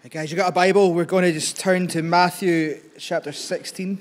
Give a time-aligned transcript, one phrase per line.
[0.00, 0.94] Hey guys, you got a Bible?
[0.94, 4.00] We're going to just turn to Matthew chapter 16.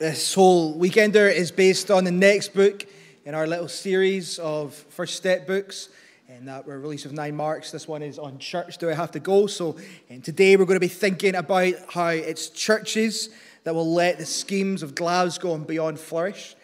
[0.00, 2.84] This whole weekender is based on the next book
[3.24, 5.88] in our little series of First Step books
[6.28, 7.70] and that were released with 9Marks.
[7.70, 8.78] This one is on church.
[8.78, 9.46] Do I have to go?
[9.46, 9.76] So
[10.08, 13.28] and today we're going to be thinking about how it's churches
[13.64, 16.56] that will let the schemes of Glasgow and beyond flourish.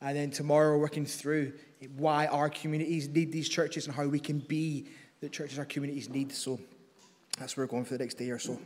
[0.00, 1.52] And then tomorrow we're working through
[1.96, 4.86] why our communities need these churches and how we can be
[5.20, 6.32] the churches our communities need.
[6.32, 6.60] So
[7.38, 8.58] that's where we're going for the next day or so.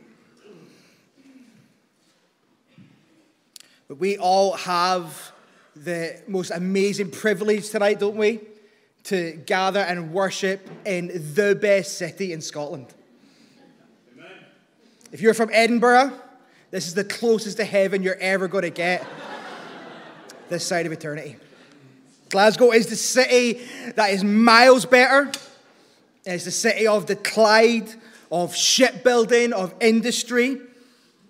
[3.88, 5.32] But we all have
[5.76, 8.40] the most amazing privilege tonight, don't we?
[9.04, 12.92] To gather and worship in the best city in Scotland.
[14.12, 14.30] Amen.
[15.12, 16.12] If you're from Edinburgh,
[16.70, 19.06] this is the closest to heaven you're ever going to get
[20.48, 21.36] this side of eternity.
[22.28, 23.60] Glasgow is the city
[23.94, 25.30] that is miles better.
[26.24, 27.88] It's the city of the Clyde,
[28.32, 30.60] of shipbuilding, of industry,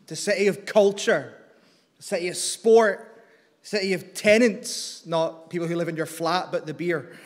[0.06, 1.36] the city of culture
[1.96, 3.24] the city of sport,
[3.62, 7.16] city of Tennent's, not people who live in your flat, but the beer.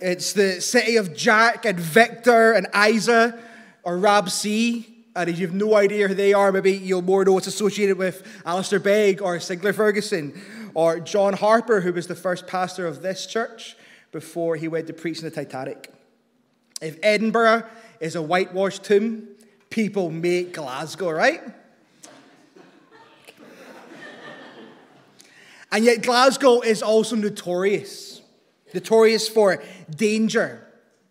[0.00, 3.38] It's the city of Jack and Victor and Isa
[3.82, 4.95] or Rab C.
[5.16, 7.96] And if you have no idea who they are, maybe you'll more know what's associated
[7.96, 10.38] with Alistair Begg or Sinclair Ferguson
[10.74, 13.76] or John Harper, who was the first pastor of this church
[14.12, 15.90] before he went to preach in the Titanic.
[16.82, 17.64] If Edinburgh
[17.98, 19.28] is a whitewashed tomb,
[19.70, 21.42] people make Glasgow, right?
[25.72, 28.20] And yet, Glasgow is also notorious.
[28.74, 30.66] Notorious for danger.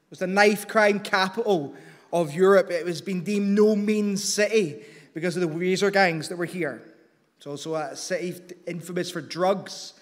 [0.06, 1.74] It was the knife crime capital
[2.16, 2.72] of Europe.
[2.72, 4.82] It was been deemed no mean city
[5.14, 6.82] because of the razor gangs that were here.
[7.38, 8.34] It's also a city
[8.66, 9.94] infamous for drugs.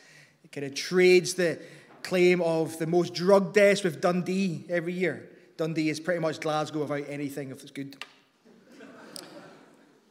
[0.43, 1.59] It kind of trades the
[2.03, 5.27] claim of the most drug deaths with Dundee every year.
[5.57, 8.05] Dundee is pretty much Glasgow without anything if it's good.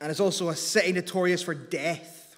[0.00, 2.36] And it's also a city notorious for death.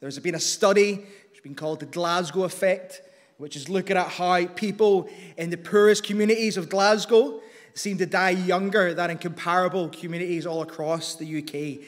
[0.00, 3.00] There's been a study which has been called the Glasgow Effect,
[3.38, 5.08] which is looking at how people
[5.38, 7.40] in the poorest communities of Glasgow
[7.76, 11.86] seem to die younger than in comparable communities all across the UK.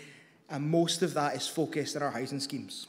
[0.50, 2.86] And most of that is focused in our housing schemes.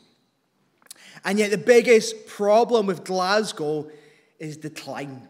[1.26, 3.90] And yet, the biggest problem with Glasgow
[4.38, 5.28] is decline.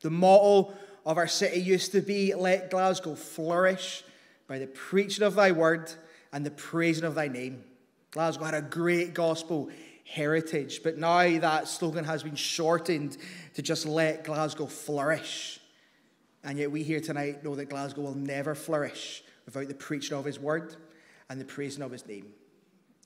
[0.00, 0.72] The motto
[1.04, 4.04] of our city used to be let Glasgow flourish
[4.46, 5.92] by the preaching of thy word
[6.32, 7.64] and the praising of thy name.
[8.10, 9.68] Glasgow had a great gospel
[10.04, 10.82] heritage.
[10.82, 13.16] But now that slogan has been shortened
[13.54, 15.57] to just let Glasgow flourish.
[16.44, 20.24] And yet we here tonight know that Glasgow will never flourish without the preaching of
[20.24, 20.76] his word
[21.28, 22.26] and the praising of his name.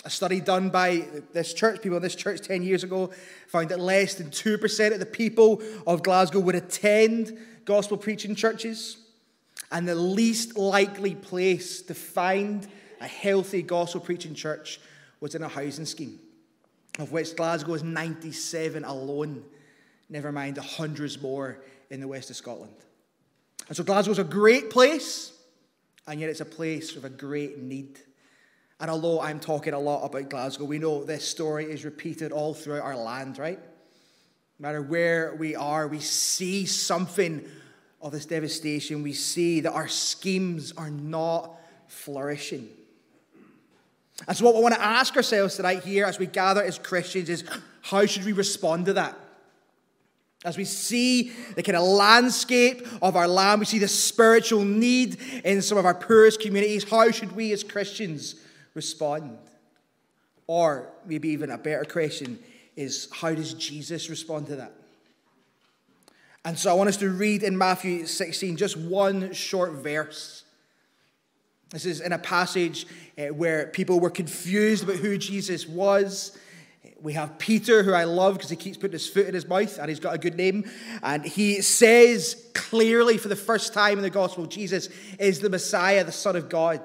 [0.04, 3.12] A study done by this church, people in this church 10 years ago,
[3.47, 8.98] found that less than 2% of the people of Glasgow would attend gospel preaching churches.
[9.71, 12.66] And the least likely place to find
[13.00, 14.81] a healthy gospel preaching church
[15.21, 16.19] was in a housing scheme
[16.98, 19.44] of which Glasgow is 97 alone,
[20.09, 21.59] never mind the hundreds more
[21.91, 22.75] in the west of Scotland.
[23.69, 25.33] And so Glasgow is a great place,
[26.06, 27.99] and yet it's a place with a great need.
[28.81, 32.53] And although I'm talking a lot about Glasgow, we know this story is repeated all
[32.53, 33.61] throughout our land, right?
[34.59, 37.45] No matter where we are, we see something
[38.01, 39.03] of this devastation.
[39.03, 41.56] We see that our schemes are not
[41.87, 42.69] flourishing.
[44.27, 47.28] And so, what we want to ask ourselves tonight here as we gather as Christians
[47.28, 47.45] is
[47.83, 49.17] how should we respond to that?
[50.44, 55.19] As we see the kind of landscape of our land, we see the spiritual need
[55.44, 56.84] in some of our poorest communities.
[56.84, 58.34] How should we as Christians
[58.75, 59.38] respond?
[60.47, 62.38] Or maybe even a better question
[62.75, 64.72] is how does Jesus respond to that?
[66.44, 70.42] And so I want us to read in Matthew 16 just one short verse
[71.72, 72.86] this is in a passage
[73.19, 76.38] uh, where people were confused about who Jesus was.
[77.01, 79.79] We have Peter, who I love because he keeps putting his foot in his mouth
[79.79, 80.69] and he's got a good name.
[81.03, 84.89] And he says clearly for the first time in the gospel, Jesus
[85.19, 86.81] is the Messiah, the Son of God.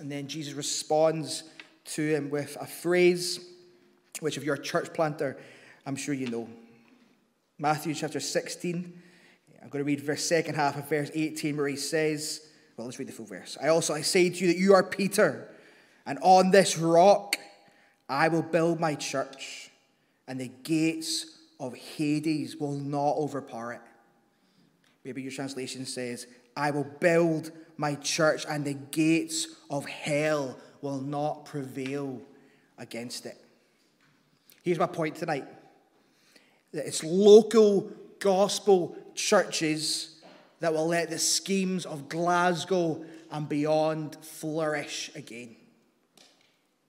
[0.00, 1.44] And then Jesus responds
[1.84, 3.40] to him with a phrase,
[4.20, 5.38] which, if you're a church planter,
[5.86, 6.48] I'm sure you know.
[7.58, 9.02] Matthew chapter 16.
[9.62, 12.98] I'm going to read verse second half of verse 18, where he says, well, let's
[12.98, 13.56] read the full verse.
[13.62, 15.48] I also I say to you that you are Peter,
[16.04, 17.36] and on this rock
[18.12, 19.70] I will build my church,
[20.28, 23.80] and the gates of Hades will not overpower it.
[25.02, 31.00] Maybe your translation says, I will build my church, and the gates of hell will
[31.00, 32.20] not prevail
[32.76, 33.42] against it.
[34.62, 35.46] Here's my point tonight
[36.72, 40.20] that it's local gospel churches
[40.60, 45.56] that will let the schemes of Glasgow and beyond flourish again.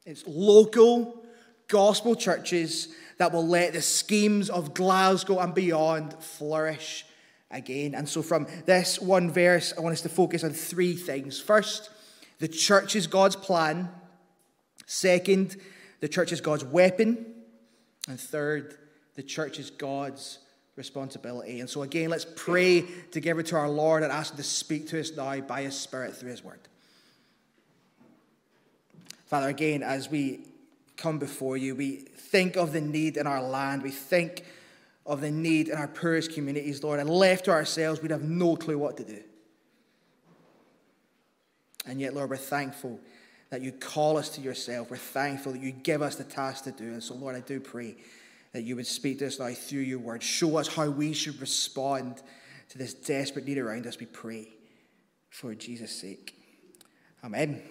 [0.05, 1.23] It's local
[1.67, 7.05] gospel churches that will let the schemes of Glasgow and beyond flourish
[7.51, 7.95] again.
[7.95, 11.39] And so, from this one verse, I want us to focus on three things.
[11.39, 11.89] First,
[12.39, 13.89] the church is God's plan.
[14.85, 15.55] Second,
[16.01, 17.25] the church is God's weapon.
[18.09, 18.75] And third,
[19.15, 20.39] the church is God's
[20.75, 21.59] responsibility.
[21.59, 24.99] And so, again, let's pray together to our Lord and ask Him to speak to
[24.99, 26.59] us now by His Spirit through His Word.
[29.33, 30.41] Father, again, as we
[30.95, 33.81] come before you, we think of the need in our land.
[33.81, 34.43] We think
[35.07, 36.99] of the need in our poorest communities, Lord.
[36.99, 39.23] And left to ourselves, we'd have no clue what to do.
[41.87, 42.99] And yet, Lord, we're thankful
[43.49, 44.91] that you call us to yourself.
[44.91, 46.83] We're thankful that you give us the task to do.
[46.83, 47.95] And so, Lord, I do pray
[48.51, 50.21] that you would speak to us now through your word.
[50.21, 52.21] Show us how we should respond
[52.69, 54.49] to this desperate need around us, we pray,
[55.31, 56.35] for Jesus' sake.
[57.23, 57.63] Amen.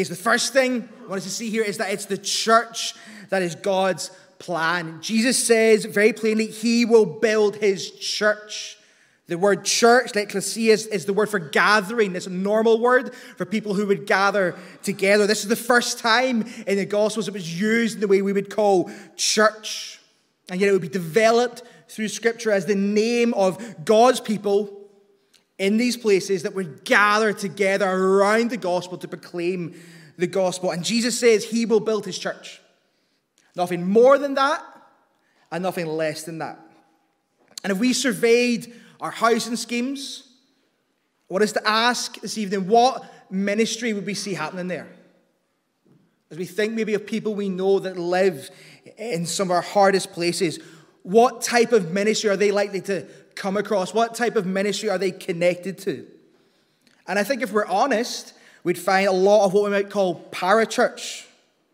[0.00, 2.16] Okay, so the first thing I want us to see here is that it's the
[2.16, 2.94] church
[3.28, 5.02] that is God's plan.
[5.02, 8.78] Jesus says very plainly, He will build His church.
[9.26, 12.16] The word church, like ecclesia, is, is the word for gathering.
[12.16, 15.26] It's a normal word for people who would gather together.
[15.26, 18.32] This is the first time in the Gospels it was used in the way we
[18.32, 20.00] would call church.
[20.48, 24.79] And yet it would be developed through Scripture as the name of God's people
[25.60, 29.80] in these places that would gather together around the gospel to proclaim
[30.16, 30.72] the gospel.
[30.72, 32.60] And Jesus says he will build his church.
[33.54, 34.64] Nothing more than that,
[35.52, 36.58] and nothing less than that.
[37.62, 40.24] And if we surveyed our housing schemes.
[41.28, 44.88] I want to ask this evening what ministry would we see happening there?
[46.30, 48.50] As we think maybe of people we know that live
[48.98, 50.60] in some of our hardest places,
[51.02, 53.06] what type of ministry are they likely to
[53.40, 53.94] come across?
[53.94, 56.06] What type of ministry are they connected to?
[57.08, 58.34] And I think if we're honest,
[58.64, 61.26] we'd find a lot of what we might call parachurch.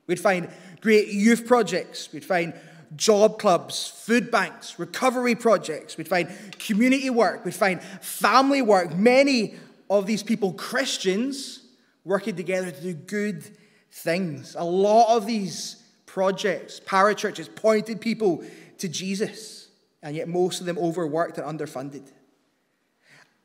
[0.07, 0.49] We'd find
[0.81, 2.13] great youth projects.
[2.13, 2.55] We'd find
[2.95, 5.97] job clubs, food banks, recovery projects.
[5.97, 6.29] We'd find
[6.61, 7.45] community work.
[7.45, 8.95] We'd find family work.
[8.95, 9.57] Many
[9.91, 11.65] of these people, Christians,
[12.05, 13.43] working together to do good
[13.91, 14.55] things.
[14.57, 18.45] A lot of these projects, parachurches, pointed people
[18.79, 19.66] to Jesus,
[20.03, 22.11] and yet most of them overworked and underfunded.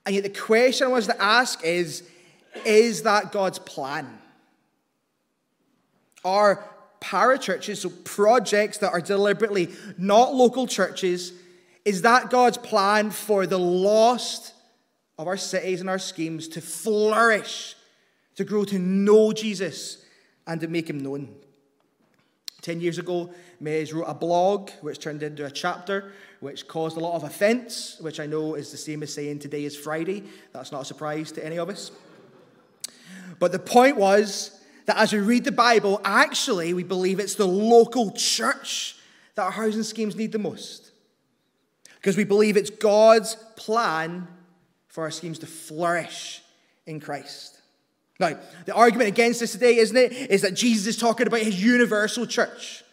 [0.06, 2.04] And yet the question I want to ask is
[2.66, 4.20] is that God's plan?
[6.24, 6.64] Are
[7.00, 11.34] parachurches, so projects that are deliberately not local churches,
[11.86, 14.54] is that God's plan for the lost
[15.18, 17.76] of our cities and our schemes to flourish,
[18.36, 20.06] to grow to know Jesus
[20.46, 21.34] and to make him known?
[22.62, 23.32] Ten years ago,
[23.62, 27.98] Mez wrote a blog which turned into a chapter which caused a lot of offense,
[28.02, 30.24] which I know is the same as saying today is Friday.
[30.54, 31.92] That's not a surprise to any of us.
[33.40, 37.48] But the point was that as we read the Bible, actually, we believe it's the
[37.48, 38.96] local church
[39.36, 40.92] that our housing schemes need the most.
[41.96, 44.28] Because we believe it's God's plan
[44.88, 46.42] for our schemes to flourish
[46.88, 47.61] in Christ.
[48.22, 51.62] Now, the argument against this today, isn't it, is that Jesus is talking about his
[51.62, 52.84] universal church.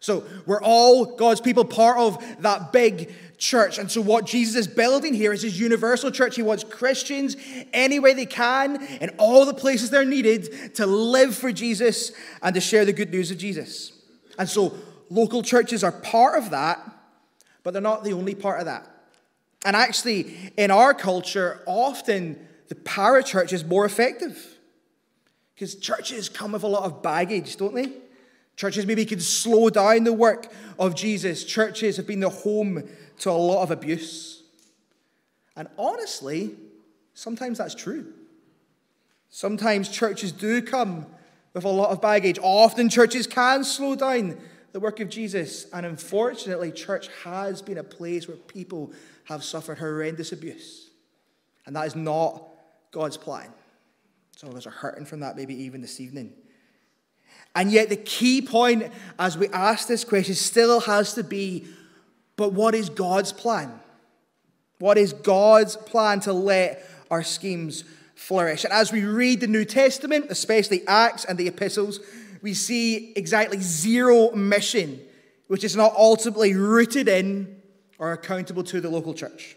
[0.00, 3.78] So we're all God's people, part of that big church.
[3.78, 6.36] And so, what Jesus is building here is his universal church.
[6.36, 7.36] He wants Christians
[7.72, 12.12] any way they can, in all the places they're needed, to live for Jesus
[12.42, 13.92] and to share the good news of Jesus.
[14.38, 14.74] And so,
[15.10, 16.78] local churches are part of that,
[17.64, 18.86] but they're not the only part of that.
[19.64, 22.38] And actually, in our culture, often
[22.68, 24.55] the parachurch is more effective.
[25.56, 27.90] Because churches come with a lot of baggage, don't they?
[28.56, 31.44] Churches maybe can slow down the work of Jesus.
[31.44, 32.86] Churches have been the home
[33.20, 34.42] to a lot of abuse.
[35.56, 36.54] And honestly,
[37.14, 38.12] sometimes that's true.
[39.30, 41.06] Sometimes churches do come
[41.54, 42.38] with a lot of baggage.
[42.42, 44.38] Often churches can slow down
[44.72, 45.66] the work of Jesus.
[45.72, 48.92] And unfortunately, church has been a place where people
[49.24, 50.90] have suffered horrendous abuse.
[51.64, 52.46] And that is not
[52.90, 53.50] God's plan.
[54.36, 56.32] Some of us are hurting from that, maybe even this evening.
[57.54, 61.66] And yet, the key point as we ask this question still has to be
[62.36, 63.80] but what is God's plan?
[64.78, 68.64] What is God's plan to let our schemes flourish?
[68.64, 71.98] And as we read the New Testament, especially Acts and the epistles,
[72.42, 75.00] we see exactly zero mission,
[75.46, 77.62] which is not ultimately rooted in
[77.98, 79.56] or accountable to the local church.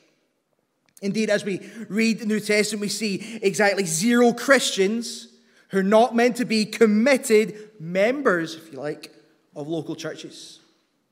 [1.01, 5.27] Indeed, as we read the New Testament, we see exactly zero Christians
[5.69, 9.13] who are not meant to be committed members, if you like,
[9.55, 10.59] of local churches.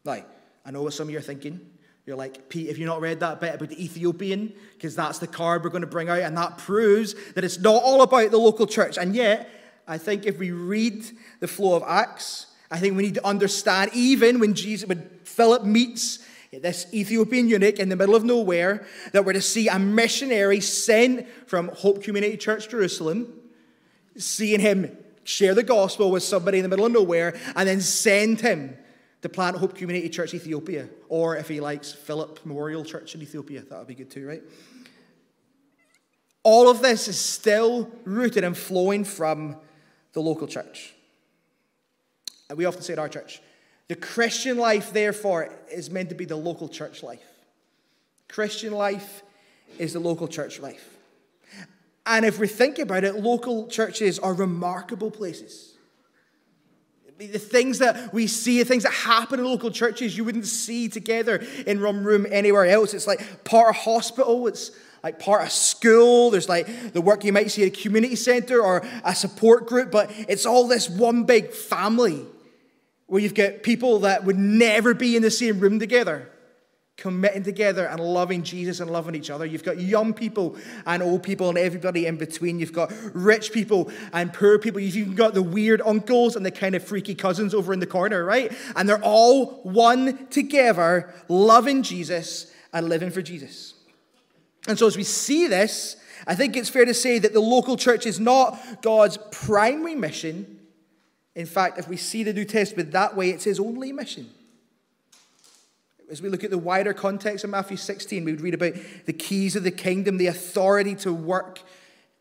[0.03, 0.23] Now,
[0.65, 1.61] I know what some of you are thinking.
[2.05, 4.53] You're like, Pete, have you not read that bit about the Ethiopian?
[4.73, 7.83] Because that's the card we're going to bring out, and that proves that it's not
[7.83, 8.97] all about the local church.
[8.97, 9.49] And yet,
[9.87, 11.05] I think if we read
[11.39, 15.63] the flow of Acts, I think we need to understand, even when Jesus, when Philip
[15.63, 16.19] meets
[16.51, 21.27] this Ethiopian eunuch in the middle of nowhere, that we're to see a missionary sent
[21.47, 23.33] from Hope Community Church Jerusalem,
[24.17, 28.41] seeing him share the gospel with somebody in the middle of nowhere, and then send
[28.41, 28.77] him
[29.21, 33.61] to plant Hope Community Church Ethiopia, or if he likes, Philip Memorial Church in Ethiopia.
[33.61, 34.41] That would be good too, right?
[36.43, 39.57] All of this is still rooted and flowing from
[40.13, 40.93] the local church.
[42.49, 43.41] And we often say at our church,
[43.87, 47.23] the Christian life, therefore, is meant to be the local church life.
[48.27, 49.23] Christian life
[49.77, 50.97] is the local church life.
[52.05, 55.73] And if we think about it, local churches are remarkable places.
[57.17, 60.87] The things that we see, the things that happen in local churches, you wouldn't see
[60.87, 62.93] together in one room anywhere else.
[62.93, 64.71] It's like part of hospital, it's
[65.03, 66.29] like part of school.
[66.29, 69.91] There's like the work you might see at a community center or a support group,
[69.91, 72.25] but it's all this one big family
[73.07, 76.29] where you've got people that would never be in the same room together,
[76.97, 79.45] committing together and loving Jesus and loving each other.
[79.45, 82.59] You've got young people and old people and everybody in between.
[82.59, 84.81] You've got rich people and poor people.
[84.81, 87.87] You've even got the weird uncles and the kind of freaky cousins over in the
[87.87, 88.51] corner, right?
[88.75, 93.73] And they're all one together, loving Jesus and living for Jesus.
[94.67, 95.95] And so as we see this,
[96.25, 100.56] I think it's fair to say that the local church is not God's primary mission
[101.37, 104.27] in fact, if we see the New Testament that way, it's his only mission.
[106.09, 108.73] As we look at the wider context of Matthew 16, we would read about
[109.05, 111.59] the keys of the kingdom, the authority to work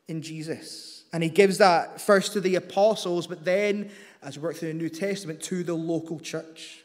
[0.06, 1.04] in Jesus.
[1.14, 3.90] And he gives that first to the apostles, but then,
[4.22, 6.84] as we work through the New Testament, to the local church.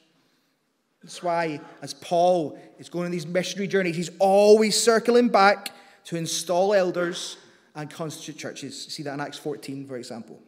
[1.04, 5.72] That's why, as Paul is going on these missionary journeys, he's always circling back
[6.06, 7.36] to install elders
[7.76, 8.86] and constitute churches.
[8.86, 10.40] See that in Acts 14, for example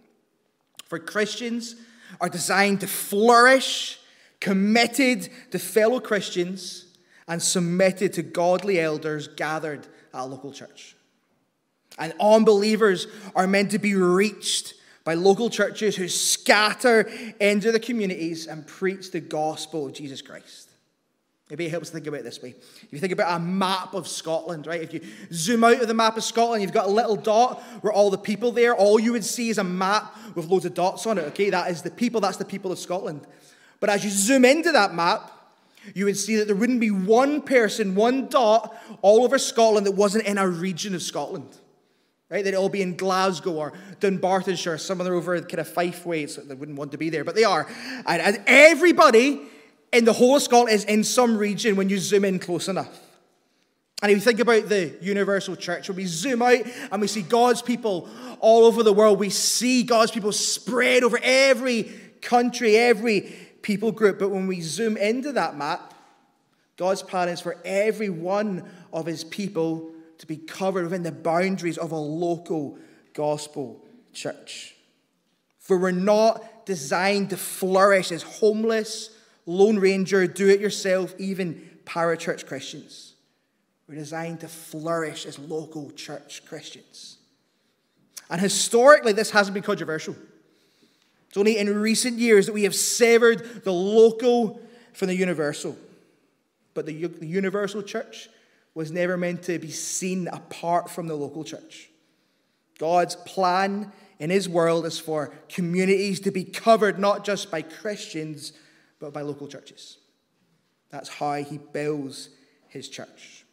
[0.94, 1.76] for Christians
[2.22, 3.98] are designed to flourish,
[4.40, 6.86] committed to fellow Christians,
[7.28, 10.96] and submitted to godly elders gathered at a local church.
[11.98, 17.10] And unbelievers are meant to be reached by local churches who scatter
[17.40, 20.70] into the communities and preach the gospel of Jesus Christ.
[21.50, 22.56] Maybe it helps to think about it this way.
[22.82, 24.82] If you think about a map of Scotland, right?
[24.82, 27.92] If you zoom out of the map of Scotland, you've got a little dot where
[27.92, 31.06] all the people there, all you would see is a map with loads of dots
[31.06, 31.50] on it, okay?
[31.50, 33.28] That is the people, that's the people of Scotland.
[33.80, 35.32] But as you zoom into that map,
[35.94, 39.92] you would see that there wouldn't be one person, one dot all over Scotland that
[39.92, 41.58] wasn't in a region of Scotland.
[42.30, 42.44] Right?
[42.44, 44.80] They'd all be in Glasgow or Dunbartonshire.
[44.80, 47.24] Some of them over kind of Fife way, so they wouldn't want to be there,
[47.24, 47.68] but they are.
[48.08, 49.42] And, and everybody
[49.94, 53.00] in the whole of Scotland is in some region when you zoom in close enough.
[54.02, 56.60] And if you think about the universal church, when we zoom out
[56.92, 58.10] and we see God's people
[58.42, 61.90] all over the world, we see God's people spread over every
[62.22, 64.20] country, every people group.
[64.20, 65.94] But when we zoom into that map,
[66.76, 71.78] God's plan is for every one of his people to be covered within the boundaries
[71.78, 72.78] of a local
[73.14, 74.76] gospel church.
[75.60, 79.12] For we're not designed to flourish as homeless,
[79.46, 83.14] Lone Ranger, do it yourself, even parachurch Christians.
[83.88, 87.18] We're designed to flourish as local church Christians.
[88.30, 90.16] And historically, this hasn't been controversial.
[91.28, 94.62] It's only in recent years that we have severed the local
[94.94, 95.76] from the universal.
[96.74, 98.30] But the, the universal church
[98.74, 101.90] was never meant to be seen apart from the local church.
[102.80, 108.54] God's plan in His world is for communities to be covered not just by Christians,
[109.03, 109.98] but by local churches.
[110.89, 112.29] That's how he builds
[112.69, 113.43] his church.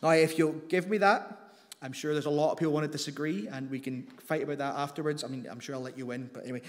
[0.00, 1.36] Now, if you'll give me that,
[1.82, 4.58] I'm sure there's a lot of people want to disagree, and we can fight about
[4.58, 5.24] that afterwards.
[5.24, 6.62] I mean, I'm sure I'll let you win, but anyway.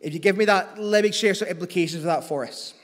[0.00, 2.74] If you give me that, let me share some implications of that for us.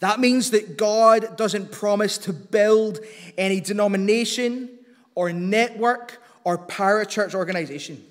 [0.00, 3.00] That means that God doesn't promise to build
[3.36, 4.70] any denomination
[5.14, 8.02] or network or parachurch organization,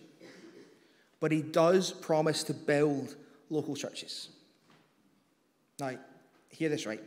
[1.20, 3.16] but He does promise to build
[3.50, 4.30] local churches.
[5.80, 5.92] Now,
[6.50, 7.02] hear this right.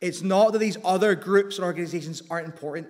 [0.00, 2.88] It's not that these other groups and organizations aren't important.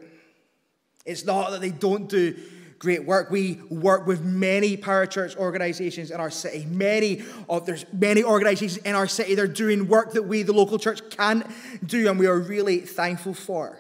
[1.05, 2.37] It's not that they don't do
[2.79, 3.31] great work.
[3.31, 6.67] We work with many parachurch organizations in our city.
[6.67, 9.35] Many of there's many organizations in our city.
[9.35, 11.47] They're doing work that we, the local church, can't
[11.87, 13.79] do, and we are really thankful for.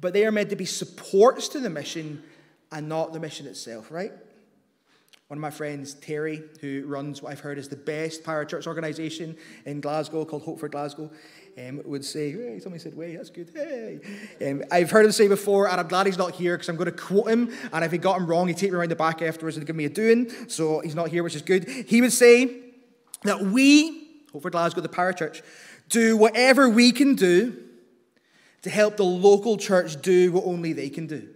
[0.00, 2.22] But they are meant to be supports to the mission
[2.70, 4.12] and not the mission itself, right?
[5.32, 9.34] One of my friends, Terry, who runs what I've heard is the best parachurch organisation
[9.64, 11.10] in Glasgow called Hope for Glasgow,
[11.56, 13.98] um, would say, hey, somebody said, way, that's good, hey.
[14.46, 16.90] Um, I've heard him say before, and I'm glad he's not here because I'm going
[16.90, 19.22] to quote him, and if he got him wrong, he'd take me around the back
[19.22, 21.66] afterwards and give me a doing, so he's not here, which is good.
[21.66, 22.64] He would say
[23.22, 25.40] that we, Hope for Glasgow, the parachurch,
[25.88, 27.56] do whatever we can do
[28.60, 31.26] to help the local church do what only they can do.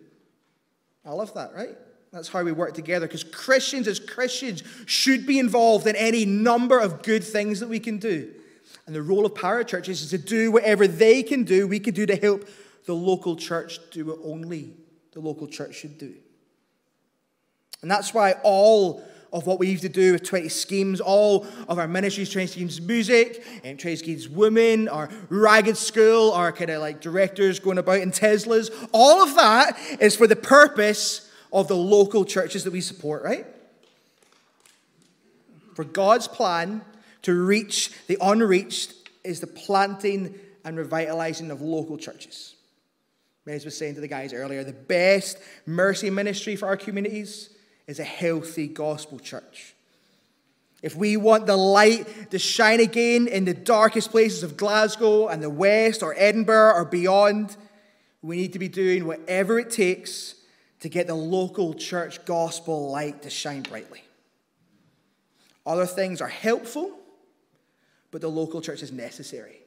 [1.03, 1.79] I love that, right?
[2.17, 6.79] That's how we work together because Christians, as Christians, should be involved in any number
[6.79, 8.33] of good things that we can do.
[8.87, 12.07] And the role of parachurches is to do whatever they can do, we can do
[12.07, 12.49] to help
[12.87, 14.73] the local church do what only
[15.13, 16.15] the local church should do.
[17.83, 21.87] And that's why all of what we used to do with 20schemes, all of our
[21.87, 27.77] ministries, 20schemes music, and 20schemes women, our ragged school, our kind of like directors going
[27.77, 32.73] about in Teslas, all of that is for the purpose of the local churches that
[32.73, 33.47] we support, right?
[35.75, 36.83] For God's plan
[37.23, 40.35] to reach the unreached is the planting
[40.65, 42.55] and revitalizing of local churches.
[43.47, 47.51] As was saying to the guys earlier, the best mercy ministry for our communities
[47.87, 49.75] is a healthy gospel church.
[50.83, 55.43] If we want the light to shine again in the darkest places of Glasgow and
[55.43, 57.57] the West or Edinburgh or beyond,
[58.23, 60.36] we need to be doing whatever it takes
[60.87, 64.05] to get the local church gospel light to shine brightly.
[65.67, 66.93] Other things are helpful,
[68.13, 69.63] but the local church is necessary.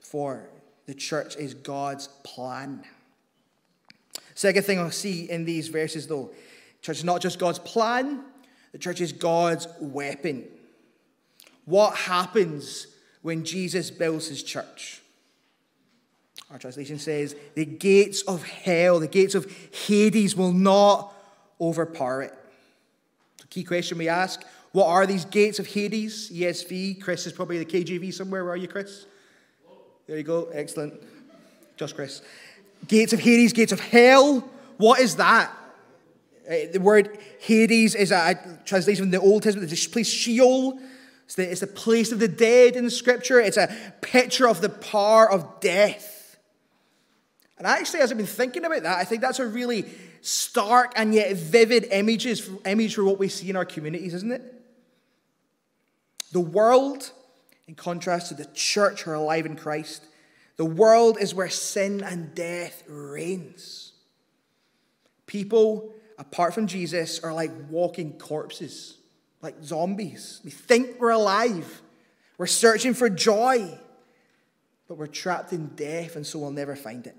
[0.00, 0.48] For
[0.86, 2.82] the church is God's plan.
[4.34, 6.32] Second thing I'll see in these verses, though,
[6.80, 8.24] church is not just God's plan,
[8.72, 10.44] the church is God's weapon.
[11.66, 12.88] What happens
[13.20, 15.01] when Jesus builds his church?
[16.52, 19.50] Our translation says, the gates of hell, the gates of
[19.86, 21.14] Hades will not
[21.58, 22.34] overpower it.
[23.38, 26.30] So, key question we ask what are these gates of Hades?
[26.30, 27.00] ESV.
[27.00, 28.44] Chris is probably the KJV somewhere.
[28.44, 29.06] Where are you, Chris?
[30.06, 30.48] There you go.
[30.52, 30.94] Excellent.
[31.76, 32.22] Just Chris.
[32.88, 34.40] Gates of Hades, gates of hell.
[34.78, 35.50] What is that?
[36.48, 40.78] Uh, the word Hades is a translation from the Old Testament, the place Sheol.
[41.26, 43.40] It's the, it's the place of the dead in the scripture.
[43.40, 46.11] It's a picture of the power of death.
[47.62, 49.84] And actually, as I've been thinking about that, I think that's a really
[50.20, 54.42] stark and yet vivid images, image for what we see in our communities, isn't it?
[56.32, 57.12] The world,
[57.68, 60.04] in contrast to the church who are alive in Christ,
[60.56, 63.92] the world is where sin and death reigns.
[65.26, 68.98] People, apart from Jesus, are like walking corpses,
[69.40, 70.40] like zombies.
[70.44, 71.80] We think we're alive,
[72.38, 73.78] we're searching for joy,
[74.88, 77.14] but we're trapped in death, and so we'll never find it.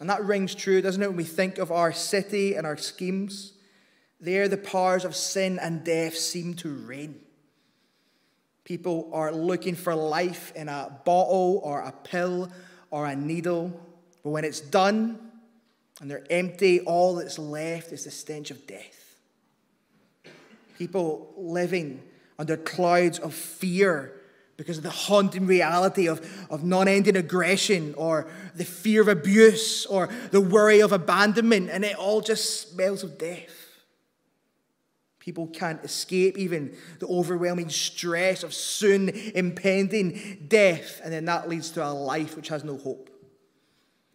[0.00, 3.52] And that rings true, doesn't it, when we think of our city and our schemes?
[4.20, 7.20] There, the powers of sin and death seem to reign.
[8.64, 12.50] People are looking for life in a bottle or a pill
[12.90, 13.80] or a needle.
[14.22, 15.18] But when it's done
[16.00, 19.16] and they're empty, all that's left is the stench of death.
[20.78, 22.02] People living
[22.38, 24.21] under clouds of fear
[24.56, 29.86] because of the haunting reality of, of non ending aggression or the fear of abuse
[29.86, 33.62] or the worry of abandonment, and it all just smells of death.
[35.18, 41.70] People can't escape even the overwhelming stress of soon impending death, and then that leads
[41.70, 43.08] to a life which has no hope.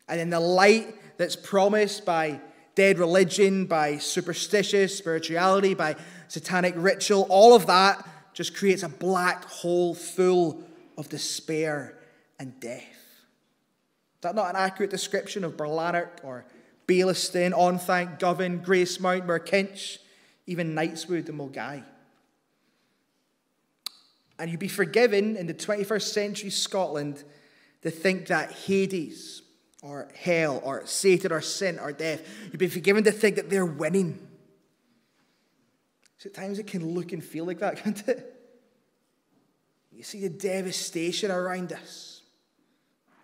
[0.10, 2.42] And then the light that's promised by
[2.76, 5.96] dead religion, by superstitious spirituality, by
[6.28, 10.64] satanic ritual, all of that just creates a black hole full
[10.96, 11.98] of despair
[12.38, 12.84] and death.
[12.84, 16.46] Is that not an accurate description of Barlanark or
[16.88, 19.98] Baillieston, Onthank, Govan, Gracemount, Merkinch,
[20.46, 21.84] even Knightswood and Milngavie?
[24.38, 27.24] And you'd be forgiven in the 21st century Scotland
[27.82, 29.42] to think that Hades
[29.82, 32.22] or hell or Satan or sin or death,
[32.52, 34.27] you'd be forgiven to think that they're winning.
[36.28, 38.34] At times it can look and feel like that, can't it?
[39.94, 42.22] You see the devastation around us.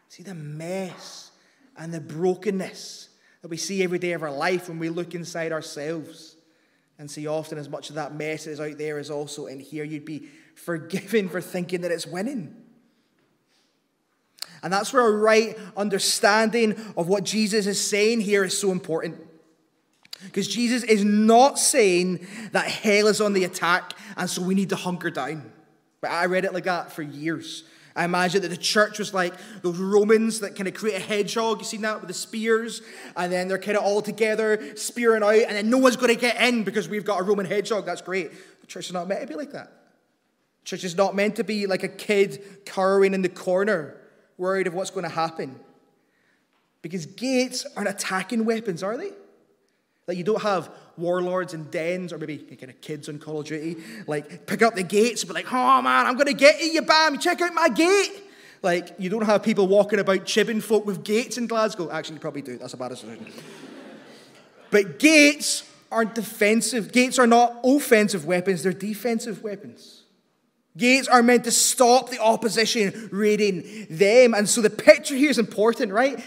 [0.08, 1.32] See the mess
[1.78, 3.10] and the brokenness
[3.42, 6.38] that we see every day of our life when we look inside ourselves
[6.98, 9.84] and see often as much of that mess is out there is also in here.
[9.84, 12.56] You'd be forgiven for thinking that it's winning.
[14.62, 19.20] And that's where a right understanding of what Jesus is saying here is so important.
[20.24, 24.70] Because Jesus is not saying that hell is on the attack and so we need
[24.70, 25.52] to hunker down.
[26.02, 27.64] But I read it like that for years.
[27.96, 31.60] I imagine that the church was like those Romans that kind of create a hedgehog.
[31.60, 32.82] You seen that with the spears?
[33.16, 36.20] And then they're kind of all together, spearing out, and then no one's going to
[36.20, 37.86] get in because we've got a Roman hedgehog.
[37.86, 38.32] That's great.
[38.62, 39.72] The church is not meant to be like that.
[40.64, 43.98] The church is not meant to be like a kid cowering in the corner,
[44.38, 45.60] worried of what's going to happen.
[46.82, 49.12] Because gates aren't attacking weapons, are they?
[50.08, 53.48] Like you don't have warlords and dens, or maybe kind of kids on Call of
[53.48, 56.82] Duty, like pick up the gates, but like, oh man, I'm gonna get you, you
[56.82, 58.12] bam, check out my gate.
[58.62, 61.90] Like you don't have people walking about chibbing folk with gates in Glasgow.
[61.90, 62.58] Actually, you probably do.
[62.58, 63.32] That's a bad decision.
[64.72, 66.92] but gates aren't defensive.
[66.92, 68.64] Gates are not offensive weapons.
[68.64, 70.04] They're defensive weapons.
[70.76, 74.34] Gates are meant to stop the opposition raiding them.
[74.34, 76.24] And so the picture here is important, right?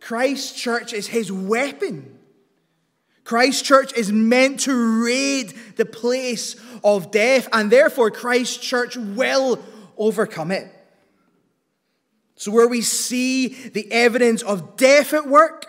[0.00, 2.18] Christ's church is his weapon.
[3.30, 9.62] Christ's church is meant to raid the place of death, and therefore Christ church will
[9.96, 10.66] overcome it.
[12.34, 15.66] So, where we see the evidence of death at work,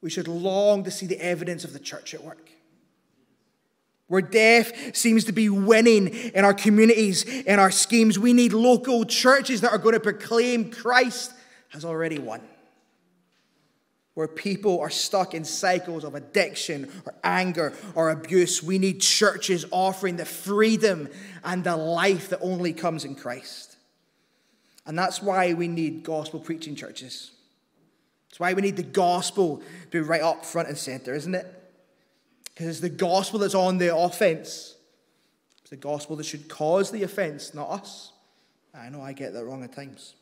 [0.00, 2.50] we should long to see the evidence of the church at work.
[4.06, 9.04] Where death seems to be winning in our communities, in our schemes, we need local
[9.04, 11.32] churches that are going to proclaim Christ
[11.70, 12.42] has already won
[14.16, 18.62] where people are stuck in cycles of addiction or anger or abuse.
[18.62, 21.10] We need churches offering the freedom
[21.44, 23.76] and the life that only comes in Christ.
[24.86, 27.32] And that's why we need gospel preaching churches.
[28.30, 31.46] That's why we need the gospel to be right up front and center, isn't it?
[32.54, 34.76] Because it's the gospel that's on the offense.
[35.60, 38.12] It's the gospel that should cause the offense, not us.
[38.74, 40.14] I know I get that wrong at times.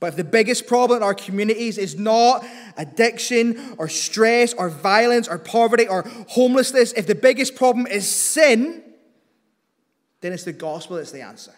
[0.00, 2.44] But if the biggest problem in our communities is not
[2.78, 8.82] addiction or stress or violence or poverty or homelessness, if the biggest problem is sin,
[10.22, 11.52] then it's the gospel that's the answer.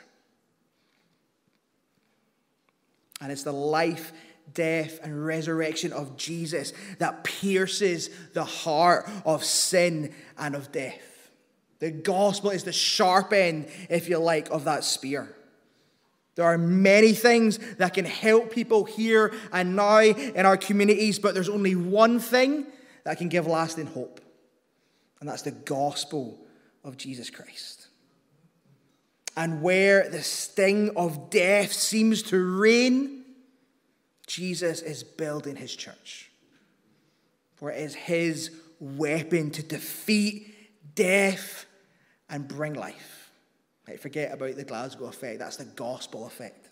[3.20, 4.12] And it's the life,
[4.52, 11.30] death, and resurrection of Jesus that pierces the heart of sin and of death.
[11.78, 15.36] The gospel is the sharp end, if you like, of that spear.
[16.34, 21.34] There are many things that can help people here and now in our communities, but
[21.34, 22.66] there's only one thing
[23.04, 24.20] that can give lasting hope,
[25.20, 26.38] and that's the gospel
[26.84, 27.88] of Jesus Christ.
[29.36, 33.24] And where the sting of death seems to reign,
[34.26, 36.30] Jesus is building his church.
[37.56, 41.66] For it is his weapon to defeat death
[42.28, 43.11] and bring life.
[44.00, 45.38] Forget about the Glasgow effect.
[45.38, 46.68] That's the gospel effect.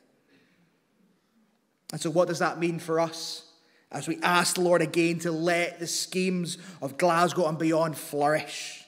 [1.93, 3.45] And so, what does that mean for us
[3.91, 8.85] as we ask the Lord again to let the schemes of Glasgow and beyond flourish?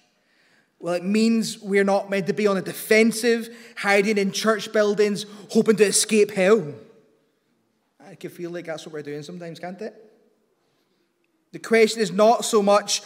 [0.78, 5.26] Well, it means we're not meant to be on the defensive, hiding in church buildings,
[5.50, 6.74] hoping to escape hell.
[8.04, 9.94] I can feel like that's what we're doing sometimes, can't it?
[11.52, 13.02] The question is not so much,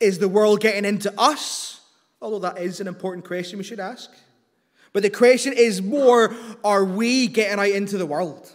[0.00, 1.80] is the world getting into us?
[2.22, 4.10] Although that is an important question we should ask.
[4.92, 8.54] But the question is more are we getting out into the world?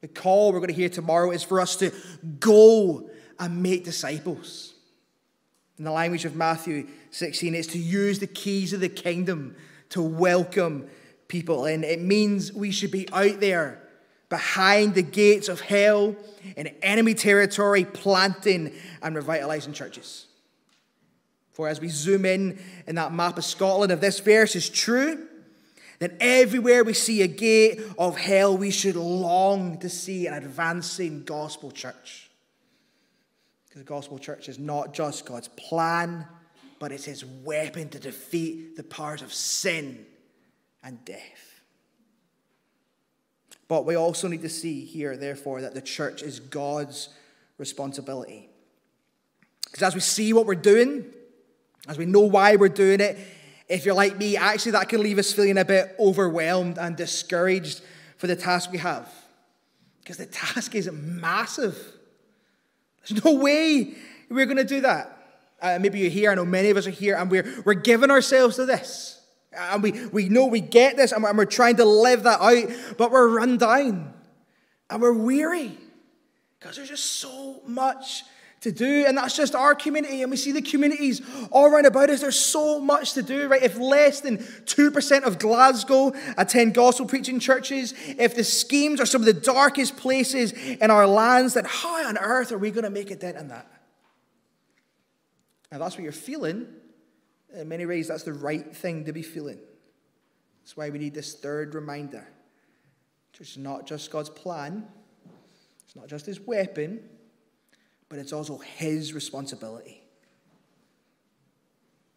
[0.00, 1.92] The call we're going to hear tomorrow is for us to
[2.40, 4.74] go and make disciples.
[5.78, 9.56] In the language of Matthew 16, it's to use the keys of the kingdom
[9.90, 10.88] to welcome
[11.28, 11.84] people in.
[11.84, 13.82] It means we should be out there
[14.28, 16.16] behind the gates of hell
[16.56, 20.26] in enemy territory, planting and revitalizing churches.
[21.52, 25.28] For as we zoom in in that map of Scotland, if this verse is true,
[25.98, 31.22] then everywhere we see a gate of hell, we should long to see an advancing
[31.24, 32.30] gospel church.
[33.68, 36.26] Because the gospel church is not just God's plan,
[36.78, 40.04] but it's his weapon to defeat the powers of sin
[40.82, 41.60] and death.
[43.68, 47.10] But we also need to see here, therefore, that the church is God's
[47.58, 48.48] responsibility.
[49.64, 51.04] Because as we see what we're doing,
[51.88, 53.18] as we know why we're doing it,
[53.68, 57.80] if you're like me, actually that can leave us feeling a bit overwhelmed and discouraged
[58.18, 59.12] for the task we have.
[60.00, 61.78] Because the task is massive.
[63.06, 63.94] There's no way
[64.28, 65.18] we're going to do that.
[65.60, 68.10] Uh, maybe you're here, I know many of us are here, and we're, we're giving
[68.10, 69.20] ourselves to this.
[69.56, 72.40] And we, we know we get this, and we're, and we're trying to live that
[72.40, 74.12] out, but we're run down
[74.92, 75.72] and we're weary
[76.58, 78.24] because there's just so much
[78.62, 80.22] to do, and that's just our community.
[80.22, 81.20] And we see the communities
[81.50, 82.20] all around about us.
[82.20, 83.62] There's so much to do, right?
[83.62, 89.20] If less than 2% of Glasgow attend gospel preaching churches, if the schemes are some
[89.20, 92.90] of the darkest places in our lands, then how on earth are we going to
[92.90, 93.70] make a dent in that?
[95.70, 96.66] Now, that's what you're feeling.
[97.54, 99.58] In many ways, that's the right thing to be feeling.
[100.62, 102.26] That's why we need this third reminder
[103.40, 104.86] is not just God's plan,
[105.84, 107.00] it's not just his weapon,
[108.12, 110.02] but it's also his responsibility.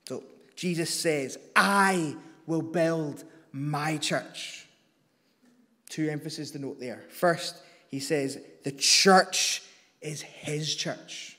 [0.09, 4.67] So Jesus says, I will build my church.
[5.87, 7.05] Two emphases to note there.
[7.07, 7.55] First,
[7.87, 9.63] he says, the church
[10.01, 11.37] is his church,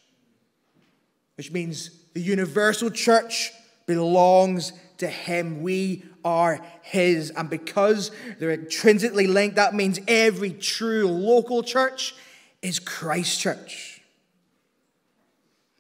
[1.36, 3.52] which means the universal church
[3.84, 5.60] belongs to him.
[5.60, 7.28] We are his.
[7.28, 12.14] And because they're intrinsically linked, that means every true local church
[12.62, 13.95] is Christ's church.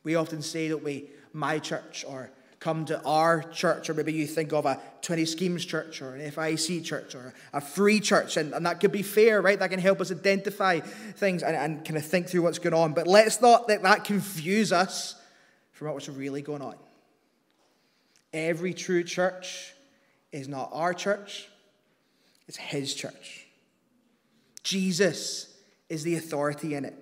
[0.06, 4.24] We often say that we, my church, or come to our church, or maybe you
[4.24, 8.64] think of a 20schemes church or an FIC church or a free church, and, and
[8.66, 9.58] that could be fair, right?
[9.58, 12.92] That can help us identify things and, and kind of think through what's going on.
[12.92, 15.20] But let's not let that confuse us
[15.72, 16.76] from what's really going on.
[18.32, 19.74] Every true church
[20.30, 21.48] is not our church,
[22.46, 23.48] it's His church.
[24.62, 25.52] Jesus
[25.88, 26.94] is the authority in it,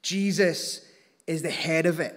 [0.00, 0.86] Jesus
[1.26, 2.16] is the head of it.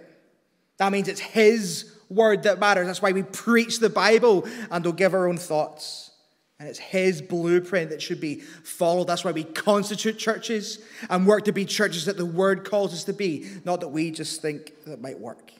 [0.83, 2.87] That means it's His word that matters.
[2.87, 6.11] That's why we preach the Bible and don't give our own thoughts.
[6.59, 9.07] And it's His blueprint that should be followed.
[9.07, 13.05] That's why we constitute churches and work to be churches that the Word calls us
[13.05, 15.53] to be, not that we just think that might work.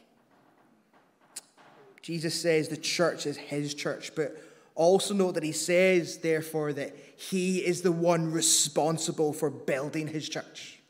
[2.02, 4.36] Jesus says the church is His church, but
[4.74, 10.28] also note that He says, therefore, that He is the one responsible for building His
[10.28, 10.80] church.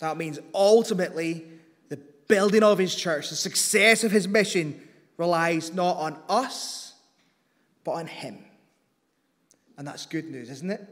[0.00, 1.46] That means ultimately,
[2.28, 4.80] building of his church, the success of his mission,
[5.16, 6.94] relies not on us,
[7.84, 8.38] but on him.
[9.76, 10.82] And that's good news, isn't it?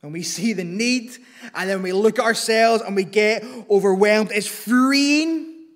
[0.00, 1.12] When we see the need
[1.54, 5.66] and then we look at ourselves and we get overwhelmed, it's freeing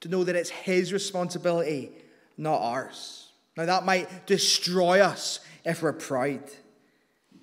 [0.00, 1.90] to know that it's his responsibility,
[2.36, 3.32] not ours.
[3.56, 6.42] Now, that might destroy us if we're proud,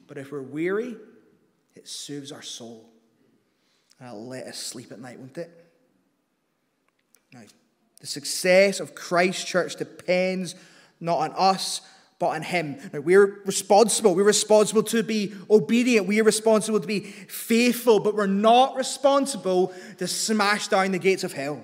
[0.08, 0.96] but if we're weary,
[1.76, 2.92] it soothes our soul
[3.98, 5.61] and it'll let us sleep at night, won't it?
[8.02, 10.56] The success of Christ's church depends
[11.00, 11.82] not on us,
[12.20, 12.78] but on Him.
[12.92, 14.14] Now, we're responsible.
[14.14, 16.08] We're responsible to be obedient.
[16.08, 21.24] We are responsible to be faithful, but we're not responsible to smash down the gates
[21.24, 21.64] of hell.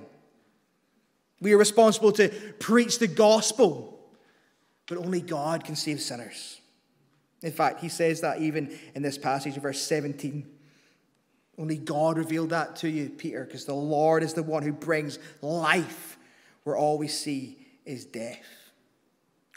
[1.42, 4.00] We are responsible to preach the gospel,
[4.88, 6.60] but only God can save sinners.
[7.44, 10.48] In fact, he says that even in this passage, verse 17.
[11.60, 15.18] Only God revealed that to you, Peter, because the Lord is the one who brings
[15.42, 16.17] life
[16.68, 18.44] where all we see is death.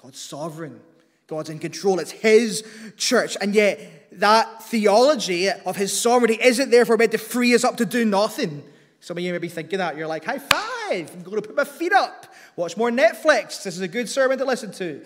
[0.01, 0.81] God's sovereign,
[1.27, 1.99] God's in control.
[1.99, 2.65] It's His
[2.97, 3.37] church.
[3.41, 7.85] And yet, that theology of His sovereignty isn't therefore meant to free us up to
[7.85, 8.63] do nothing.
[9.01, 9.97] Some of you may be thinking that.
[9.97, 13.65] You're like, high five, I'm going to put my feet up, watch more Netflix.
[13.65, 15.05] This is a good sermon to listen to.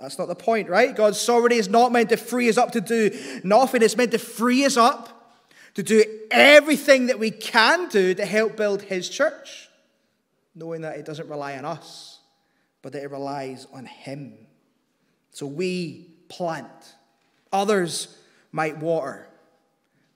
[0.00, 0.94] That's not the point, right?
[0.94, 4.18] God's sovereignty is not meant to free us up to do nothing, it's meant to
[4.18, 5.38] free us up
[5.74, 9.63] to do everything that we can do to help build His church,
[10.54, 12.20] knowing that it doesn't rely on us,
[12.82, 14.34] but that it relies on Him.
[15.30, 16.94] So we plant,
[17.52, 18.16] others
[18.52, 19.28] might water,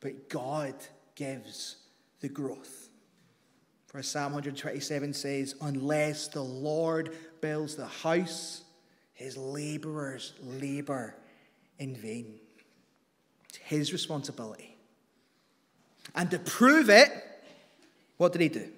[0.00, 0.74] but God
[1.14, 1.76] gives
[2.20, 2.88] the growth.
[3.86, 8.62] For Psalm 127 says, Unless the Lord builds the house,
[9.14, 11.16] his laborers labor
[11.78, 12.34] in vain.
[13.48, 14.76] It's his responsibility.
[16.14, 17.10] And to prove it,
[18.18, 18.68] what did he do?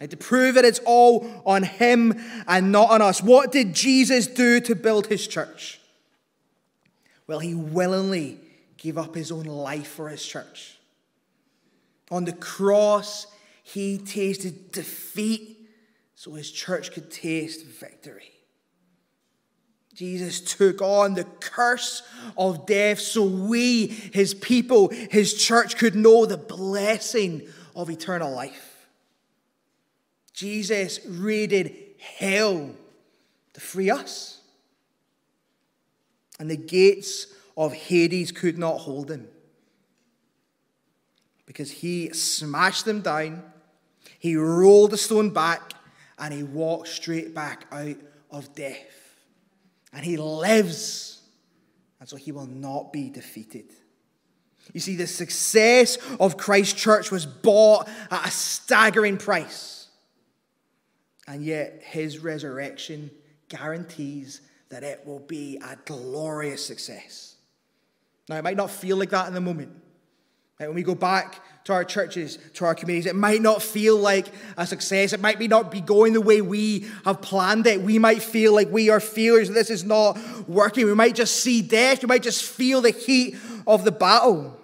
[0.00, 2.14] And to prove it, it's all on him
[2.46, 3.22] and not on us.
[3.22, 5.80] What did Jesus do to build his church?
[7.26, 8.38] Well, he willingly
[8.76, 10.78] gave up his own life for his church.
[12.10, 13.26] On the cross,
[13.62, 15.68] he tasted defeat
[16.14, 18.30] so his church could taste victory.
[19.94, 22.02] Jesus took on the curse
[22.36, 27.42] of death so we, his people, his church, could know the blessing
[27.74, 28.65] of eternal life.
[30.36, 32.70] Jesus raided hell
[33.54, 34.40] to free us.
[36.38, 39.26] And the gates of Hades could not hold him
[41.46, 43.42] because he smashed them down,
[44.18, 45.72] he rolled the stone back,
[46.18, 47.96] and he walked straight back out
[48.30, 49.06] of death
[49.92, 51.22] and he lives.
[51.98, 53.72] And so he will not be defeated.
[54.74, 59.85] You see, the success of Christ's church was bought at a staggering price.
[61.26, 63.10] And yet, his resurrection
[63.48, 67.36] guarantees that it will be a glorious success.
[68.28, 69.70] Now, it might not feel like that in the moment.
[70.58, 74.26] When we go back to our churches, to our communities, it might not feel like
[74.56, 75.12] a success.
[75.12, 77.82] It might be not be going the way we have planned it.
[77.82, 79.50] We might feel like we are failures.
[79.50, 80.86] This is not working.
[80.86, 82.02] We might just see death.
[82.02, 83.36] We might just feel the heat
[83.66, 84.58] of the battle.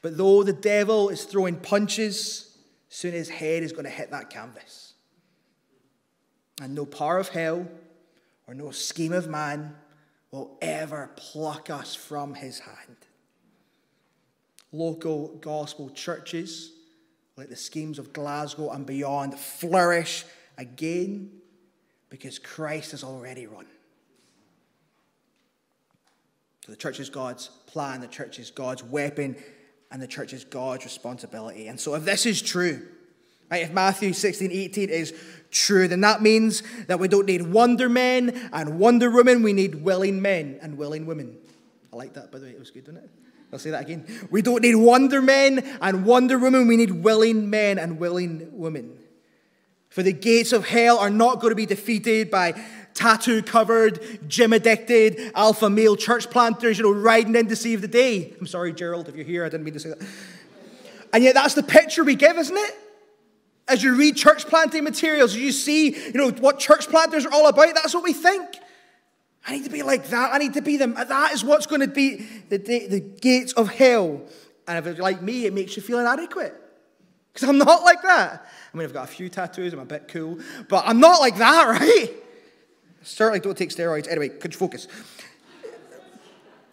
[0.00, 2.56] But though the devil is throwing punches,
[2.88, 4.93] soon his head is going to hit that canvas.
[6.60, 7.66] And no power of hell
[8.46, 9.74] or no scheme of man
[10.30, 12.96] will ever pluck us from his hand
[14.74, 16.72] local gospel churches,
[17.36, 20.24] like the schemes of Glasgow and beyond, flourish
[20.58, 21.30] again
[22.10, 23.66] because Christ has already run.
[26.66, 29.36] So the church is God's plan, the church is God's weapon,
[29.92, 31.68] and the church is God's responsibility.
[31.68, 32.82] And so if this is true,
[33.50, 35.14] right, if Matthew 16, 18 is
[35.50, 39.76] true, then that means that we don't need wonder men and wonder women, we need
[39.76, 41.36] willing men and willing women.
[41.92, 43.10] I like that, by the way, it was good, wasn't it?
[43.52, 44.04] I'll say that again.
[44.32, 46.66] We don't need wonder men and wonder women.
[46.66, 48.98] We need willing men and willing women.
[49.90, 52.60] For the gates of hell are not going to be defeated by
[52.94, 57.86] tattoo covered, gym addicted, alpha male church planters, you know, riding in to save the
[57.86, 58.34] day.
[58.40, 60.02] I'm sorry, Gerald, if you're here, I didn't mean to say that.
[61.12, 62.76] And yet, that's the picture we give, isn't it?
[63.66, 67.48] As you read church planting materials, you see, you know, what church planters are all
[67.48, 68.58] about, that's what we think.
[69.46, 70.32] I need to be like that.
[70.32, 70.94] I need to be them.
[70.94, 74.22] That is what's going to be the, the, the gates of hell.
[74.66, 76.54] And if it's like me, it makes you feel inadequate.
[77.32, 78.46] Because I'm not like that.
[78.72, 81.36] I mean, I've got a few tattoos, I'm a bit cool, but I'm not like
[81.38, 82.10] that, right?
[83.02, 84.08] Certainly don't take steroids.
[84.08, 84.88] Anyway, could you focus?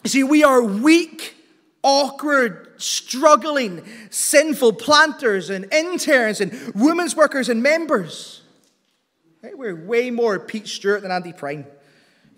[0.05, 1.35] See, we are weak,
[1.83, 8.41] awkward, struggling, sinful planters and interns and women's workers and members.
[9.41, 9.57] Right?
[9.57, 11.65] We're way more Pete Stewart than Andy Prime.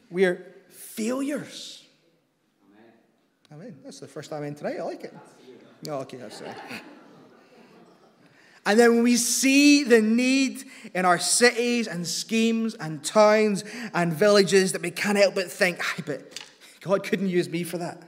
[0.10, 1.84] We're failures.
[3.52, 3.66] Amen.
[3.66, 4.78] mean, That's the first time in tonight.
[4.80, 5.14] I like it.
[5.86, 6.56] No, okay, that's it.
[8.66, 14.14] And then when we see the need in our cities and schemes and towns and
[14.14, 16.40] villages that we can't help but think, I but
[16.80, 18.02] God couldn't use me for that.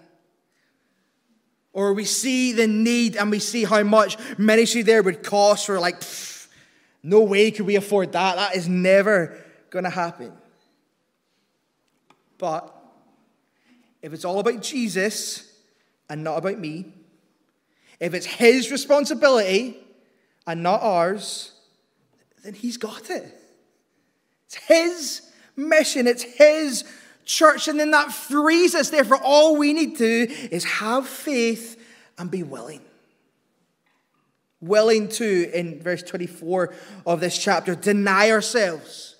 [1.76, 5.78] Or we see the need and we see how much ministry there would cost We're
[5.78, 6.02] like,
[7.04, 8.38] no way could we afford that.
[8.38, 9.38] That is never
[9.72, 10.32] going to happen.
[12.38, 12.74] But
[14.02, 15.52] if it's all about Jesus
[16.10, 16.94] and not about me,
[18.00, 19.78] if it's his responsibility
[20.48, 21.52] and not ours,
[22.46, 23.38] then he's got it.
[24.46, 25.22] It's his
[25.58, 26.86] mission, it's his
[27.26, 28.90] church, and then that frees us.
[28.90, 31.82] Therefore, all we need to do is have faith
[32.18, 32.82] and be willing.
[34.62, 36.74] Willing to, in verse 24
[37.06, 39.16] of this chapter, deny ourselves,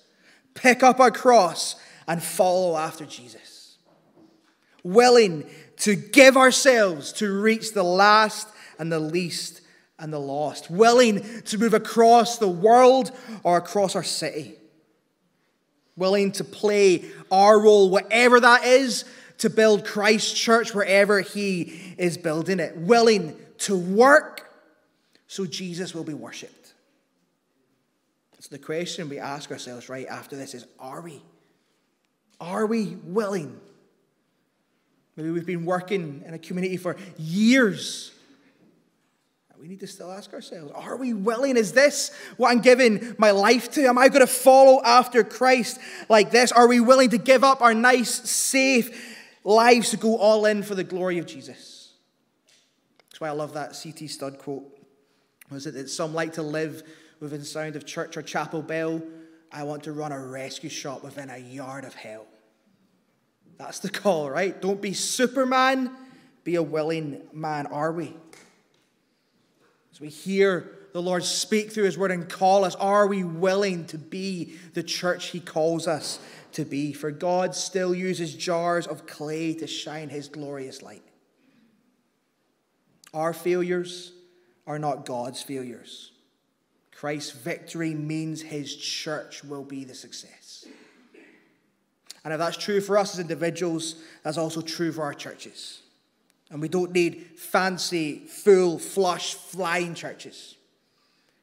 [0.54, 1.76] pick up our cross,
[2.08, 3.78] and follow after Jesus.
[4.82, 9.60] Willing to give ourselves to reach the last and the least
[9.98, 10.70] and the lost.
[10.70, 13.10] Willing to move across the world
[13.42, 14.54] or across our city.
[15.96, 19.04] Willing to play our role, whatever that is,
[19.38, 22.76] to build Christ's church wherever He is building it.
[22.76, 24.46] Willing to work
[25.26, 26.74] so Jesus will be worshipped.
[28.38, 31.20] So the question we ask ourselves right after this is Are we?
[32.40, 33.58] Are we willing?
[35.16, 38.12] Maybe we've been working in a community for years.
[39.60, 41.56] We need to still ask ourselves Are we willing?
[41.56, 43.86] Is this what I'm giving my life to?
[43.86, 46.52] Am I going to follow after Christ like this?
[46.52, 50.74] Are we willing to give up our nice, safe lives to go all in for
[50.74, 51.92] the glory of Jesus?
[53.08, 54.08] That's why I love that C.T.
[54.08, 54.64] Studd quote.
[55.50, 56.82] Was it that some like to live
[57.20, 59.02] within sound of church or chapel bell,
[59.52, 62.26] I want to run a rescue shop within a yard of hell.
[63.58, 64.60] That's the call, right?
[64.60, 65.90] Don't be Superman,
[66.44, 68.14] be a willing man, are we?
[69.96, 73.86] As we hear the Lord speak through His word and call us, are we willing
[73.86, 76.18] to be the church He calls us
[76.52, 76.92] to be?
[76.92, 81.02] For God still uses jars of clay to shine His glorious light.
[83.14, 84.12] Our failures
[84.66, 86.12] are not God's failures.
[86.92, 90.66] Christ's victory means his church will be the success.
[92.22, 95.80] And if that's true for us as individuals, that's also true for our churches.
[96.50, 100.56] And we don't need fancy, full, flush, flying churches.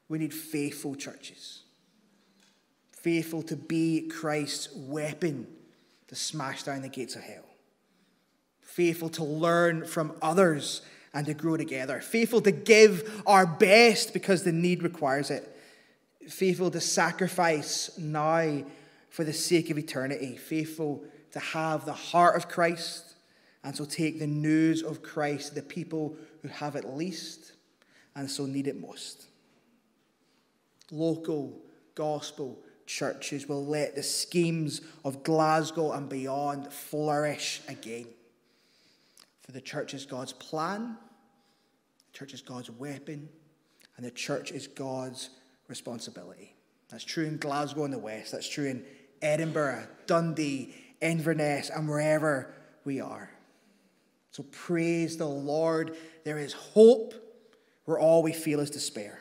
[0.07, 1.61] We need faithful churches.
[2.91, 5.47] Faithful to be Christ's weapon
[6.07, 7.43] to smash down the gates of hell.
[8.61, 10.81] Faithful to learn from others
[11.13, 11.99] and to grow together.
[11.99, 15.49] Faithful to give our best because the need requires it.
[16.29, 18.63] Faithful to sacrifice now
[19.09, 20.37] for the sake of eternity.
[20.37, 23.12] Faithful to have the heart of Christ
[23.63, 27.53] and so take the news of Christ to the people who have it least
[28.15, 29.25] and so need it most.
[30.91, 31.61] Local
[31.95, 38.07] gospel churches will let the schemes of Glasgow and beyond flourish again.
[39.43, 40.97] For the church is God's plan,
[42.11, 43.29] the church is God's weapon,
[43.97, 45.29] and the church is God's
[45.67, 46.55] responsibility.
[46.89, 48.85] That's true in Glasgow in the west, that's true in
[49.21, 52.53] Edinburgh, Dundee, Inverness, and wherever
[52.83, 53.32] we are.
[54.33, 55.95] So praise the Lord.
[56.25, 57.13] There is hope
[57.85, 59.19] where all we feel is despair.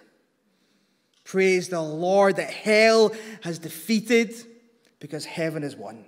[1.22, 4.34] Praise the Lord that hell has defeated
[5.00, 6.06] because heaven is won.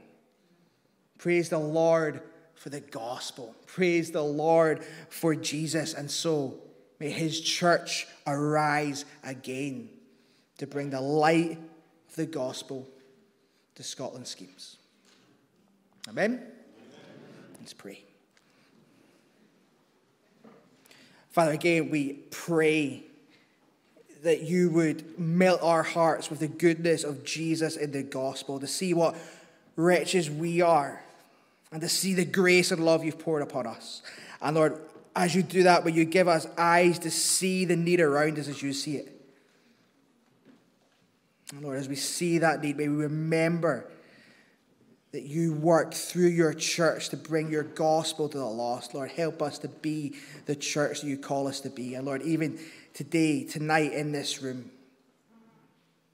[1.18, 2.22] Praise the Lord
[2.54, 3.54] for the gospel.
[3.66, 5.92] Praise the Lord for Jesus.
[5.92, 6.54] And so
[6.98, 9.90] may his church arise again
[10.56, 11.58] to bring the light
[12.08, 12.88] of the gospel
[13.74, 14.78] to Scotland's schemes.
[16.08, 16.30] Amen?
[16.30, 16.52] Amen.
[17.60, 18.02] Let's pray.
[21.34, 23.02] Father, again, we pray
[24.22, 28.68] that you would melt our hearts with the goodness of Jesus in the gospel, to
[28.68, 29.16] see what
[29.74, 31.02] wretches we are,
[31.72, 34.00] and to see the grace and love you've poured upon us.
[34.40, 34.80] And Lord,
[35.16, 38.46] as you do that, will you give us eyes to see the need around us
[38.46, 39.08] as you see it?
[41.52, 43.90] And Lord, as we see that need, may we remember
[45.14, 48.94] that you work through your church to bring your gospel to the lost.
[48.94, 51.94] Lord, help us to be the church that you call us to be.
[51.94, 52.58] And Lord, even
[52.94, 54.72] today, tonight in this room.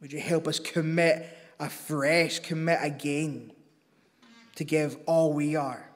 [0.03, 3.53] Would you help us commit afresh, commit again
[4.57, 5.89] to give all we are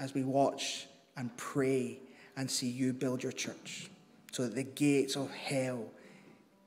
[0.00, 2.00] as we watch and pray
[2.36, 3.88] and see you build your church
[4.32, 5.84] so that the gates of hell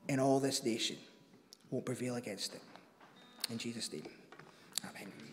[0.07, 0.95] in all this nation
[1.69, 2.61] won't prevail against it.
[3.49, 4.03] In Jesus' name,
[4.93, 5.24] amen.